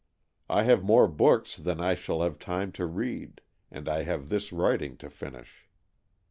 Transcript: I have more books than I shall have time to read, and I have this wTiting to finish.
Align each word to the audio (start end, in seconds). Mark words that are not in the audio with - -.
I 0.49 0.63
have 0.63 0.83
more 0.83 1.07
books 1.07 1.55
than 1.55 1.79
I 1.79 1.93
shall 1.93 2.23
have 2.23 2.39
time 2.39 2.71
to 2.71 2.87
read, 2.87 3.39
and 3.69 3.87
I 3.87 4.01
have 4.01 4.29
this 4.29 4.49
wTiting 4.49 4.97
to 4.97 5.11
finish. 5.11 5.67